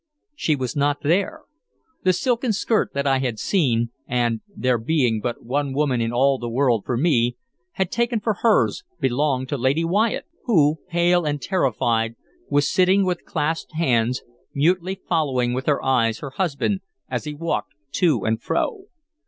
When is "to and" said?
17.99-18.41